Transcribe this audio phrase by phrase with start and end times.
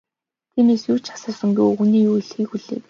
[0.51, 2.79] Тиймээс юу ч асуусангүй, өвгөний юу хэлэхийг хүлээв.